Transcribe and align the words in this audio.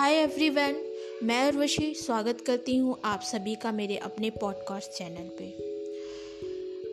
हाय 0.00 0.14
everyone 0.14 0.76
मैं 1.22 1.48
उर्वशी, 1.48 1.94
स्वागत 1.94 2.40
करती 2.40 2.76
हूँ 2.76 3.00
आप 3.04 3.20
सभी 3.20 3.54
का 3.54 3.72
मेरे 3.72 3.96
अपने 3.96 4.30
पॉडकास्ट 4.30 4.90
चैनल 4.90 5.28
पे। 5.38 5.69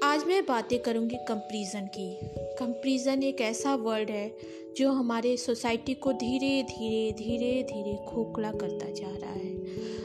आज 0.08 0.24
मैं 0.28 0.46
बातें 0.46 0.80
करूँगी 0.80 1.16
कंपैरिजन 1.16 1.86
की। 1.86 2.20
कंपैरिजन 2.34 3.23
एक 3.23 3.42
ऐसा 3.42 3.76
वर्ड 3.76 4.10
है 4.10 4.36
जो 4.78 4.91
हमारे 4.91 5.38
सोसाइटी 5.38 5.94
को 5.94 6.14
धीरे 6.14 6.64
धीरे 6.64 7.12
धीरे 7.12 7.64
धीरे 7.64 8.05
खोखला 8.08 8.52
करता 8.52 8.91
जा 8.91 9.08
रहा 9.08 9.32
है। 9.32 9.64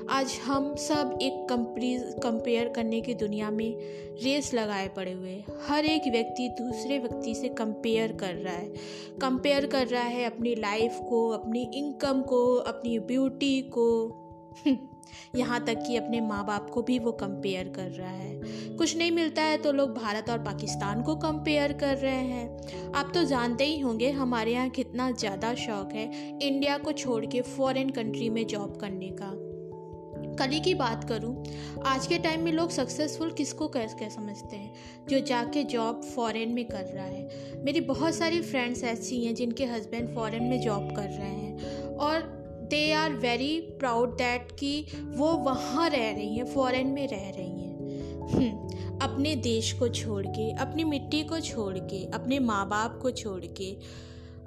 आज 0.08 0.38
हम 0.44 0.76
सब 0.76 1.18
एक 1.22 1.46
कंपेयर 2.22 2.68
करने 2.68 3.00
की 3.00 3.14
दुनिया 3.14 3.50
में 3.50 3.76
रेस 4.22 4.54
लगाए 4.54 4.88
पड़े 4.88 5.12
हुए 5.12 5.44
हर 5.66 5.84
एक 5.84 6.12
व्यक्ति 6.12 6.48
दूसरे 6.48 6.98
व्यक्ति 6.98 7.34
से 7.34 7.48
कंपेयर 7.48 8.12
कर 8.12 8.34
रहा 8.34 8.54
है। 8.54 8.74
कंपेयर 9.20 9.66
कर 9.66 9.86
रहा 9.86 10.02
है 10.02 10.24
अपनी 10.24 10.54
लाइफ 10.54 10.98
को, 11.08 11.28
अपनी 11.28 11.70
इनकम 11.74 12.22
को, 12.22 12.54
अपनी 12.54 12.98
ब्यूटी 12.98 13.62
को। 13.62 14.18
यहाँ 15.36 15.64
तक 15.64 15.82
कि 15.86 15.96
अपने 15.96 16.20
माँ 16.20 16.44
बाप 16.46 16.70
को 16.70 16.82
भी 16.82 16.98
वो 16.98 17.12
कंपेयर 17.12 17.68
कर 17.68 17.90
रहा 17.90 18.10
है। 18.10 18.76
कुछ 18.76 18.96
नहीं 18.96 19.10
मिलता 19.10 19.42
है 19.42 19.56
तो 19.58 19.72
लोग 19.72 19.94
भारत 19.94 20.30
और 20.30 20.38
पाकिस्तान 20.38 21.02
को 21.02 21.14
कंपेयर 21.16 21.72
कर 21.72 21.96
रहे 21.96 22.24
हैं। 22.24 22.92
आप 22.92 23.10
तो 23.14 23.24
जानते 23.24 23.64
ही 23.64 23.78
होंगे, 23.80 24.10
हमारे 24.10 24.52
यहाँ 24.52 24.68
कितना 24.70 25.10
ज़्यादा 25.10 25.54
शौक 25.56 25.92
है 25.92 26.10
इंडिया 26.38 26.78
को 26.78 26.92
छोड़ 26.94 27.24
के 27.26 27.40
फॉरेन 27.42 27.90
कंट्री 27.90 28.28
में 28.30 28.46
जॉब 28.46 28.76
करने 28.76 29.10
का। 29.12 29.30
कली 30.38 30.58
की 30.60 30.74
बात 30.74 31.02
करूँ, 31.04 31.44
आज 31.86 32.06
के 32.06 32.18
टाइम 32.18 32.42
में 32.42 32.52
लोग 32.52 32.70
सक्सेसफुल 32.70 33.30
किसको 33.30 33.68
कैसे 33.68 34.08
समझते 34.10 34.56
हैं? 34.56 34.72
जो 35.08 35.18
जाके 35.20 35.64
जॉब 35.64 36.00
फॉरेन 36.04 36.52
में 36.52 36.64
कर 36.64 36.84
रहा 36.84 37.04
है। 37.04 37.62
मेरी 37.64 37.80
बहुत 37.82 38.14
सारी 38.14 38.40
फ्रेंड्स 38.42 38.84
ऐसी 38.84 39.24
हैं 39.24 39.34
जिनके 39.34 39.64
हस्बैंड 39.64 40.14
फॉरेन 40.14 40.44
में 40.44 40.60
जॉब 40.60 40.94
कर 40.96 41.08
रहे 41.08 41.28
हैं। 41.28 41.96
और 41.96 42.41
they 42.72 42.92
are 42.92 43.12
very 43.12 43.60
proud 43.80 44.16
that 44.18 44.52
कि 44.52 44.86
वो 45.16 45.32
वहाँ 45.32 45.88
रह 45.90 46.10
रही 46.10 46.36
हैं 46.36 46.44
फॉरेन 46.54 46.86
में 46.86 47.08
रह 47.08 47.28
रही 47.30 47.48
हैं। 47.48 47.70
हम्म, 48.28 48.98
अपने 49.02 49.36
देश 49.36 49.72
को 49.72 49.88
छोड़ 49.88 50.26
के 50.26 50.50
अपनी 50.52 50.84
मिट्टी 50.84 51.22
को 51.24 51.40
छोड़ 51.40 51.78
के 51.78 52.04
अपने 52.12 52.38
माँ 52.38 52.68
बाप 52.68 52.98
को 53.02 53.10
छोड़ 53.10 53.44
के 53.44 53.70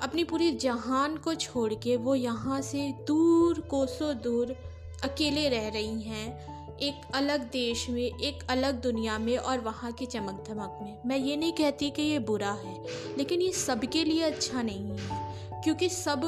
अपनी 0.01 0.23
पूरी 0.23 0.51
जहान 0.51 1.17
को 1.17 1.33
छोड़ 1.35 1.73
के 1.73 1.95
वो 1.97 2.15
यहाँ 2.15 2.61
से 2.61 2.93
दूर 3.07 3.59
कोसों 3.59 4.13
दूर 4.17 4.55
अकेले 5.03 5.47
रह 5.49 5.67
रही 5.67 6.01
हैं 6.01 6.77
एक 6.77 7.15
अलग 7.15 7.49
देश 7.51 7.89
में 7.89 8.01
एक 8.01 8.43
अलग 8.49 8.81
दुनिया 8.81 9.17
में 9.19 9.37
और 9.37 9.59
वहाँ 9.59 9.91
की 9.91 10.05
चमक 10.05 10.43
धमक 10.49 10.79
में। 10.81 10.97
मैं 11.05 11.17
ये 11.17 11.35
नहीं 11.35 11.53
कहती 11.53 11.89
कि 11.89 12.01
ये 12.01 12.19
बुरा 12.19 12.51
है 12.51 12.75
लेकिन 13.17 13.41
ये 13.41 13.51
सबके 13.51 14.03
लिए 14.03 14.21
अच्छा 14.21 14.61
नहीं 14.61 14.97
है 14.97 15.61
क्योंकि 15.63 15.89
सब 15.89 16.21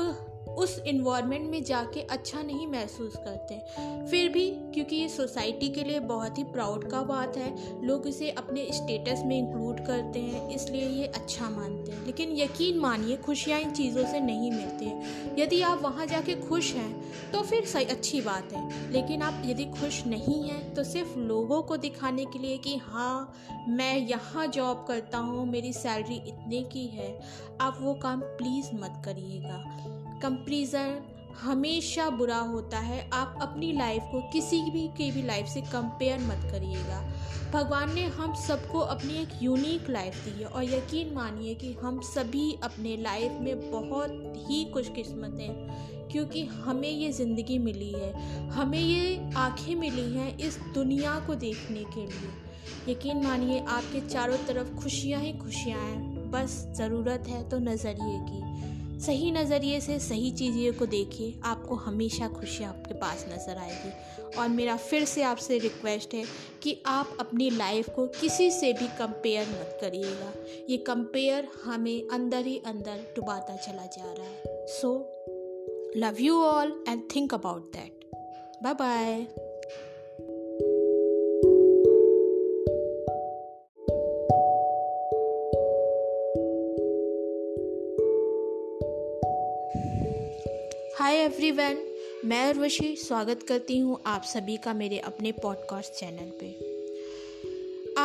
उस 0.58 0.78
इन्वायरमेंट 0.88 1.50
में 1.50 1.64
जाके 1.64 2.02
अच्छा 2.02 2.42
नहीं 2.42 2.68
महसूस 2.68 3.16
करते। 3.18 3.56
फिर 4.12 4.30
भी 4.30 4.50
क्योंकि 4.74 4.96
ये 4.96 5.08
सोसाइटी 5.10 5.70
के 5.70 5.84
लिए 5.84 6.00
बहुत 6.00 6.38
ही 6.38 6.44
प्राउड 6.44 6.90
का 6.92 7.02
बात 7.04 7.38
है, 7.38 7.84
लोग 7.86 8.08
इसे 8.08 8.30
अपने 8.32 8.68
स्टेटस 8.74 9.22
में 9.26 9.38
इंक्लूड 9.38 9.86
करते 9.86 10.20
हैं, 10.20 10.50
इसलिए 10.50 10.88
ये 10.90 11.08
अच्छा 11.08 11.50
मानते 11.50 11.92
हैं। 11.92 12.06
लेकिन 12.06 12.36
यकीन 12.38 12.80
मानिए, 12.80 13.18
खुशियाँ 13.18 13.60
इन 13.60 13.72
चीज़ों 13.72 14.06
से 14.06 14.20
नहीं 14.20 14.52
मिलती। 14.52 14.86
हैं 14.86 15.36
यदि 15.40 15.62
आप 15.62 15.82
वहाँ 15.82 16.06
जाके 16.06 16.36
खुश 16.42 16.74
हैं 16.74 17.32
तो 17.32 17.42
फिर 17.42 17.66
सही, 17.66 17.86
अच्छी 17.86 18.22
बात 18.22 18.54
है। 18.54 18.92
लेकिन 18.92 19.22
आप 19.22 19.42
यदि 19.46 19.66
खुश 19.72 20.06
नहीं 20.06 20.42
हैं 20.44 20.74
तो 20.74 20.84
सिर्फ़ 20.84 21.18
लोगों 21.20 21.62
को 21.62 21.78
दिखाने 21.78 22.26
के 22.26 22.40
लिए 22.40 22.58
कि 22.58 22.76
हाँ 22.78 23.34
मैं 23.70 23.96
यहाँ 24.00 24.48
जॉब 24.48 24.86
करता 24.88 25.18
हूँ, 25.18 25.46
मेरी 25.46 25.74
सैलरी 25.74 26.16
इतने 26.28 26.64
की 26.64 26.86
है, 26.88 27.20
आप 27.62 27.78
वो 27.82 27.94
काम 27.94 28.22
प्लीज़ 28.22 28.70
मत 28.74 29.02
करिएगा। 29.06 30.07
कंपेरिज़न 30.22 31.00
हमेशा 31.42 32.10
बुरा 32.10 32.38
होता 32.42 32.78
है। 32.80 33.10
आप 33.14 33.38
अपनी 33.42 33.72
लाइफ 33.72 34.04
को 34.04 34.22
किसी 34.34 34.62
भी, 34.72 34.88
की 34.88 35.12
भी 35.12 35.22
लाइफ 35.22 35.48
से 35.48 35.62
कंपेयर 35.64 36.20
मत 36.20 36.48
करिएगा। 36.52 37.02
भगवान 37.54 37.94
ने 37.96 38.04
हम 38.04 38.34
सबको 38.38 38.80
अपनी 38.80 39.14
एक 39.14 39.30
यूनिक 39.42 39.90
लाइफ 39.90 40.24
दी 40.26 40.32
है 40.40 40.46
और 40.46 40.64
यकीन 40.64 41.14
मानिए 41.14 41.54
कि 41.56 41.72
हम 41.74 42.00
सभी 42.06 42.52
अपने 42.64 42.96
लाइफ 42.98 43.38
में 43.42 43.72
बहुत 43.72 44.34
ही 44.40 44.64
खुशकिस्मत 44.66 45.40
हैं, 45.40 46.10
क्योंकि 46.12 46.44
हमें 46.46 46.90
ये 46.90 47.12
ज़िंदगी 47.12 47.58
मिली 47.60 47.92
है। 47.92 48.50
हमें 48.50 48.80
ये 48.80 49.32
आँखें 49.38 49.74
मिली 49.76 50.12
हैं 50.14 50.38
इस 50.38 50.60
दुनिया 50.74 51.20
को 51.20 51.36
देखने 51.36 51.84
के 51.86 52.06
लिए। 52.06 52.92
यकीन 52.92 53.24
मानिए, 53.24 53.60
आपके 53.60 54.00
चारों 54.00 54.38
तरफ़ 54.38 54.76
खुशियाँ 54.76 55.22
ही 55.22 55.34
खुशियाँ 55.34 55.80
हैं। 55.80 56.30
बस 56.32 56.64
ज़रूरत 56.78 57.28
है 57.28 57.48
तो 57.50 57.60
नज़रिए 57.60 58.20
की। 58.30 58.57
सही 59.06 59.32
नज़रिए 59.32 59.80
से, 59.80 60.00
सही 60.00 60.32
चीज़ों 60.32 60.80
को 60.80 60.86
देखिए, 60.86 61.40
आपको 61.44 61.76
हमेशा 61.76 62.28
खुशी 62.28 62.64
आपके 62.64 62.94
पास 62.94 63.26
नज़र 63.30 63.58
आएगी। 63.58 63.92
और 64.38 64.50
मेरा 64.50 64.78
फिर 64.78 65.06
से 65.06 65.24
आपसे 65.24 65.58
रिक्वेस्ट 65.58 66.14
है 66.14 66.24
कि 66.64 66.84
आप 66.86 67.18
अपनी 67.20 67.50
लाइफ 67.50 67.90
को 67.90 68.08
किसी 68.08 68.52
से 68.52 68.74
भी 68.74 68.88
कंपेयर 68.88 69.48
मत 69.48 69.78
करिएगा। 69.82 70.34
ये 70.70 70.78
कंपेयर 70.78 71.48
हमें 71.64 72.08
अंदर 72.08 72.46
ही 72.46 72.62
अंदर 72.66 73.14
डुबाता 73.16 73.56
चला 73.56 73.86
जा 73.86 74.14
रहा 74.14 74.28
है। 74.28 74.66
So 74.68 74.94
love 75.98 76.16
you 76.20 76.44
all 76.44 76.84
and 76.90 77.04
think 77.16 77.34
about 77.34 77.74
that 77.74 78.10
bye 78.64 78.74
bye 78.74 79.28
hi 91.08 91.16
everyone 91.16 91.78
मैं 92.26 92.50
उर्वशी, 92.50 92.96
स्वागत 92.96 93.44
करती 93.44 93.80
हूँ 93.80 94.02
आप 94.06 94.24
सभी 94.24 94.58
का 94.58 94.74
मेरे 94.74 95.00
अपने 95.00 95.32
पॉडकास्ट 95.32 95.94
चैनल 95.94 96.32
पे। 96.40 96.67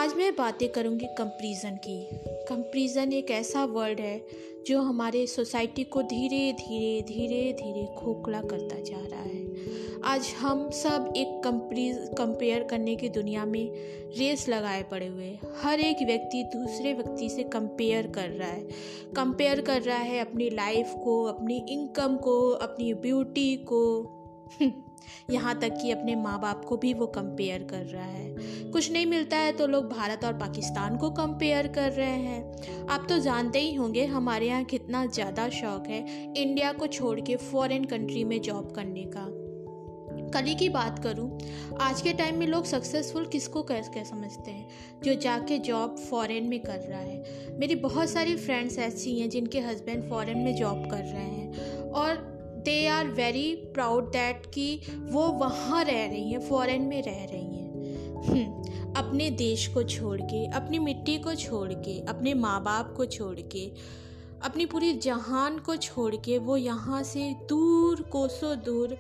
आज 0.03 0.15
मैं 0.15 0.37
बातें 0.37 0.69
करूँगी 0.69 1.07
कंपैरिजन 1.19 1.71
की। 1.71 2.09
कंपैरिजन 2.49 3.13
एक 3.13 3.31
ऐसा 3.31 3.65
वर्ड 3.65 4.01
है 4.01 4.27
जो 4.67 4.81
हमारे 4.81 5.27
सोसाइटी 5.27 5.85
को 5.85 6.03
धीरे 6.03 6.53
धीरे 6.53 7.03
धीरे 7.03 7.53
धीरे 7.53 7.95
खोखला 7.99 8.41
करता 8.41 8.81
जा 8.81 8.99
रहा 8.99 9.21
है। 9.21 9.47
आज 10.05 10.35
हम 10.39 10.71
सब 10.71 11.13
एक 11.17 11.43
कंपेयर 12.19 12.63
करने 12.63 12.97
की 12.97 13.09
दुनिया 13.09 13.45
में 13.45 13.71
रेस 14.19 14.49
लगाए 14.49 14.83
पड़े 14.83 15.07
हुए 15.07 15.39
हर 15.57 15.81
एक 15.81 15.97
व्यक्ति 16.07 16.43
दूसरे 16.43 16.93
व्यक्ति 16.93 17.29
से 17.29 17.43
कंपेयर 17.43 18.07
कर 18.07 18.29
रहा 18.29 18.49
है। 18.49 18.69
कंपेयर 19.17 19.61
कर 19.61 19.83
रहा 19.83 19.99
है 19.99 20.19
अपनी 20.19 20.51
लाइफ 20.51 20.95
को, 21.05 21.25
अपनी 21.25 21.67
इनकम 21.69 22.17
को, 22.17 22.51
अपनी 22.51 22.95
ब्यूटी 22.95 23.57
को। 23.57 24.03
यहाँ 25.31 25.59
तक 25.61 25.77
कि 25.83 25.91
अपने 25.91 26.15
माँ 26.17 26.39
बाप 26.41 26.65
को 26.65 26.77
भी 26.77 26.93
वो 26.95 27.07
कंपेयर 27.09 27.63
कर 27.63 27.85
रहा 27.85 28.05
है। 28.05 28.71
कुछ 28.73 28.91
नहीं 28.93 29.07
मिलता 29.07 29.37
है 29.37 29.53
तो 29.53 29.67
लोग 29.67 29.89
भारत 29.89 30.25
और 30.25 30.33
पाकिस्तान 30.39 30.97
को 30.97 31.11
कंपेयर 31.11 31.69
कर 31.69 31.93
रहे 31.93 32.19
हैं। 32.19 32.87
आप 32.89 33.07
तो 33.09 33.19
जानते 33.19 33.61
ही 33.61 33.75
होंगे, 33.75 34.07
हमारे 34.07 34.47
यहाँ 34.47 34.65
कितना 34.65 35.05
ज़्यादा 35.07 35.49
शौक 35.51 35.87
है 35.89 36.33
इंडिया 36.35 36.73
को 36.73 36.87
छोड़ 36.89 37.21
के 37.21 37.37
फॉरेन 37.37 37.85
कंट्री 37.85 38.25
में 38.25 38.41
जॉब 38.41 38.73
करने 38.73 39.05
का। 39.07 39.29
कली 40.35 40.55
की 40.55 40.69
बात 40.69 40.99
करूँ, 40.99 41.39
आज 41.81 42.01
के 42.03 42.13
टाइम 42.13 42.39
में 42.39 42.47
लोग 42.47 42.65
सक्सेसफुल 42.65 43.27
किसको 43.27 43.63
कैसे 43.63 44.05
समझते 44.05 44.51
हैं? 44.51 44.67
जो 45.05 45.15
जाके 45.15 45.59
जॉब 45.59 45.97
फॉरेन 46.01 46.45
में 46.45 46.59
कर 46.61 46.79
रहा 46.81 47.01
है। 47.01 47.57
मेरी 47.59 47.75
बहुत 47.77 48.11
सारी 48.11 48.37
फ्रेंड्स 48.37 48.79
ऐसी 48.79 49.19
हैं 49.21 49.29
जिनके 49.31 49.61
हस्बैंड 49.61 50.09
फॉरेन 50.11 50.39
में 50.39 50.55
जॉब 50.57 50.87
कर 50.91 51.05
रहे 51.05 51.23
हैं। 51.23 51.91
और 51.91 52.32
they 52.63 52.87
are 52.87 53.07
very 53.07 53.55
proud 53.75 54.11
that 54.13 54.47
कि 54.47 54.81
वो 55.03 55.27
वहाँ 55.29 55.85
रह 55.85 56.07
रही 56.07 56.31
हैं 56.33 56.41
फॉरेन 56.49 56.83
में 56.83 57.03
रह 57.03 57.25
रही 57.25 57.57
हैं। 57.57 57.61
हम्म, 58.23 58.95
अपने 58.97 59.31
देश 59.31 59.67
को 59.67 59.83
छोड़ 59.83 60.21
के 60.21 60.47
अपनी 60.47 60.79
मिट्टी 60.79 61.19
को 61.19 61.35
छोड़ 61.35 61.73
के 61.73 61.99
अपने 62.07 62.35
माँ 62.35 62.63
बाप 62.63 62.95
को 62.97 63.07
छोड़ 63.07 63.41
के 63.41 63.71
अपनी 64.45 64.67
पूरी 64.67 64.93
जहान 64.93 65.59
को 65.59 65.77
छोड़ 65.77 66.15
के 66.17 66.39
वो 66.39 66.57
यहाँ 66.57 67.03
से 67.03 67.33
दूर 67.49 68.03
कोसों 68.03 68.57
दूर 68.57 68.97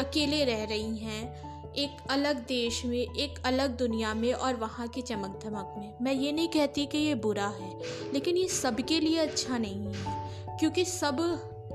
अकेले 0.00 0.44
रह 0.44 0.64
रही 0.64 0.96
हैं 0.96 1.72
एक 1.72 1.96
अलग 2.10 2.36
देश 2.46 2.84
में 2.84 2.98
एक 2.98 3.38
अलग 3.44 3.76
दुनिया 3.76 4.14
में 4.14 4.32
और 4.32 4.54
वहाँ 4.54 4.88
की 4.88 5.02
चमक 5.02 5.40
धमक 5.44 5.74
में। 5.78 5.94
मैं 6.02 6.12
ये 6.12 6.32
नहीं 6.32 6.48
कहती 6.48 6.86
कि 6.86 6.98
ये 6.98 7.14
बुरा 7.14 7.48
है 7.60 7.70
लेकिन 8.12 8.36
ये 8.36 8.48
सबके 8.48 9.00
लिए 9.00 9.18
अच्छा 9.18 9.58
नहीं 9.58 9.92
है 9.94 10.58
क्योंकि 10.58 10.84
सब 10.84 11.16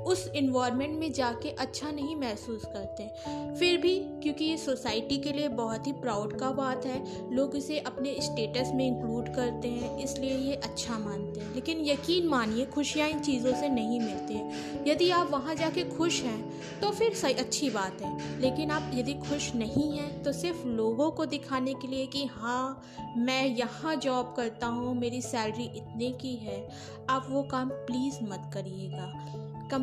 उस 0.08 0.28
इन्वायरमेंट 0.36 1.00
में 1.00 1.12
जाके 1.14 1.50
अच्छा 1.50 1.92
नहीं 1.92 2.16
महसूस 2.16 2.66
करते 2.66 3.08
फिर 3.56 3.78
भी 3.78 3.98
क्योंकि 4.24 4.46
ये 4.46 4.58
सोसाइटी 4.58 5.18
के 5.18 5.32
लिए 5.32 5.48
बहुत 5.48 5.88
ही 5.88 5.92
प्राउड 5.94 6.38
का 6.40 6.50
बात 6.52 6.86
है, 6.86 7.02
लोग 7.34 7.56
इसे 7.56 7.80
अपने 7.80 8.16
स्टेटस 8.22 8.72
में 8.76 8.86
इंक्लूड 8.88 9.28
करते 9.36 9.68
हैं, 9.68 9.98
इसलिए 9.98 10.38
ये 10.38 10.56
अच्छा 10.56 10.98
मानते 10.98 11.40
हैं। 11.40 11.54
लेकिन 11.56 11.86
यकीन 11.86 12.28
मानिए, 12.28 12.66
खुशियाँ 12.66 13.10
इन 13.10 13.20
चीज़ों 13.20 13.54
से 13.54 13.70
नहीं 13.70 14.00
मिलती 14.00 14.34
हैं। 14.34 14.86
यदि 14.88 15.10
आप 15.10 15.32
वहाँ 15.32 15.56
जाके 15.56 15.84
खुश 15.98 16.22
हैं 16.24 16.80
तो 16.82 16.90
फिर 16.90 17.14
सही, 17.14 17.34
अच्छी 17.34 17.70
बात 17.70 18.02
है। 18.02 18.40
लेकिन 18.42 18.72
आप 18.72 18.92
यदि 18.94 19.14
खुश 19.14 19.54
नहीं 19.56 19.92
हैं 19.98 20.24
तो 20.24 20.32
सिर्फ़ 20.32 20.66
लोगों 20.68 21.12
को 21.12 21.26
दिखाने 21.26 21.74
के 21.74 21.88
लिए 21.88 22.06
कि 22.06 22.26
हाँ 22.26 22.82
मैं 23.18 23.46
यहाँ 23.48 23.96
जॉब 23.96 24.34
करता 24.38 24.68
हूँ, 24.68 24.96
मेरी 24.96 25.22
सैलरी 25.22 25.64
इतने 25.78 26.12
की 26.12 26.36
है, 26.36 26.68
आप 27.10 27.28
वो 27.30 27.44
काम 27.44 27.70
प्लीज़ 27.70 28.20
मत 28.24 28.52
करिएगा। 28.54 29.08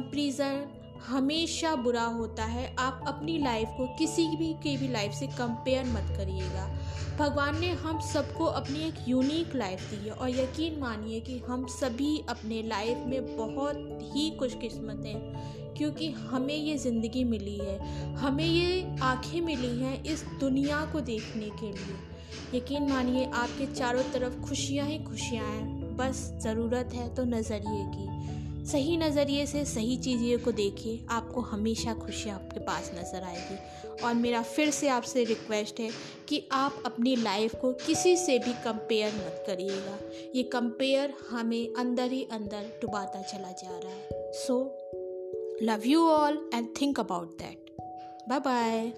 कंपैरिजन 0.09 0.67
हमेशा 1.07 1.75
बुरा 1.77 2.05
होता 2.05 2.45
है। 2.45 2.65
आप 2.79 3.05
अपनी 3.09 3.37
लाइफ 3.39 3.69
को 3.69 3.87
किसी 3.99 4.27
भी 4.37 4.53
की 4.63 4.77
भी 4.77 4.89
लाइफ 4.89 5.13
से 5.13 5.27
कंपेयर 5.29 5.85
मत 5.87 6.17
करिएगा। 6.17 6.65
भगवान 7.19 7.59
ने 7.61 7.69
हम 7.83 8.01
सबको 8.03 8.45
अपनी 8.45 8.87
एक 8.87 9.09
यूनिक 9.09 9.55
लाइफ 9.55 9.91
दी 9.91 9.97
है 10.07 10.15
और 10.15 10.31
यकीन 10.31 10.79
मानिए 10.81 11.21
कि 11.21 11.39
हम 11.39 11.67
सभी 11.71 12.19
अपने 12.29 12.63
लाइफ 12.63 13.05
में 13.07 13.37
बहुत 13.37 13.99
ही 14.15 14.31
खुशकिस्मत 14.31 15.05
हैं, 15.07 15.75
क्योंकि 15.77 16.11
हमें 16.11 16.57
ये 16.57 16.77
ज़िंदगी 16.79 17.25
मिली 17.25 17.59
है। 17.59 18.15
हमें 18.15 18.45
ये 18.45 18.99
आँखें 19.03 19.41
मिली 19.41 19.79
हैं 19.81 20.03
इस 20.05 20.25
दुनिया 20.41 20.85
को 20.93 21.01
देखने 21.03 21.51
के 21.53 21.73
लिए। 21.73 22.59
यकीन 22.59 22.89
मानिए, 22.91 23.25
आपके 23.27 23.67
चारों 23.75 24.03
तरफ़ 24.13 24.41
खुशियाँ 24.41 24.87
ही 24.87 24.99
खुशियाँ 25.05 25.47
हैं। 25.47 25.97
बस 25.97 26.31
ज़रूरत 26.43 26.95
है 26.95 27.15
तो 27.15 27.25
नज़रिए 27.27 27.85
की। 27.89 28.18
सही 28.73 28.97
नज़रिए 28.97 29.47
से, 29.47 29.65
सही 29.65 29.97
चीज़ों 29.97 30.45
को 30.45 30.53
देखिए, 30.53 31.07
आपको 31.11 31.41
हमेशा 31.41 31.95
खुशी 31.95 32.31
आपके 32.31 32.61
पास 32.61 32.91
नज़र 32.95 33.23
आएगी। 33.23 33.59
और 34.05 34.15
मेरा 34.15 34.43
फिर 34.43 34.71
से 34.71 34.89
आपसे 34.89 35.25
रिक्वेस्ट 35.25 35.81
है 35.81 35.91
कि 36.29 36.49
आप 36.53 36.83
अपनी 36.87 37.17
लाइफ 37.17 37.55
को 37.55 37.73
किसी 37.73 38.17
से 38.17 38.39
भी 38.39 38.53
कंपेयर 38.53 39.13
मत 39.15 39.45
करिएगा। 39.47 39.99
ये 40.35 40.43
कंपेयर 40.43 41.15
हमें 41.31 41.75
अंदर 41.75 42.13
ही 42.13 42.29
अंदर 42.33 42.79
डुबाता 42.83 43.23
चला 43.23 43.53
जा 43.53 43.79
रहा 43.79 43.93
है। 43.93 44.33
So 44.33 44.79
love 45.63 45.83
you 45.87 46.09
all 46.09 46.51
and 46.55 46.69
think 46.81 47.01
about 47.01 47.39
that 47.39 47.77
bye 48.29 48.41
bye 48.41 48.93